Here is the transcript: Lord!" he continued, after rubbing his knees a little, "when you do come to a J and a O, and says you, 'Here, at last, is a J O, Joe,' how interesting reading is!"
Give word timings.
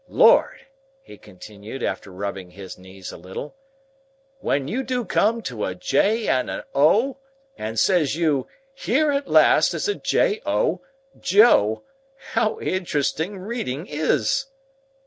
Lord!" 0.09 0.65
he 1.03 1.15
continued, 1.19 1.83
after 1.83 2.11
rubbing 2.11 2.49
his 2.49 2.75
knees 2.75 3.11
a 3.11 3.17
little, 3.17 3.55
"when 4.39 4.67
you 4.67 4.81
do 4.81 5.05
come 5.05 5.43
to 5.43 5.63
a 5.63 5.75
J 5.75 6.27
and 6.27 6.49
a 6.49 6.65
O, 6.73 7.17
and 7.55 7.77
says 7.79 8.15
you, 8.15 8.47
'Here, 8.73 9.11
at 9.11 9.27
last, 9.29 9.75
is 9.75 9.87
a 9.87 9.93
J 9.93 10.41
O, 10.43 10.81
Joe,' 11.19 11.83
how 12.31 12.59
interesting 12.59 13.37
reading 13.37 13.85
is!" 13.87 14.47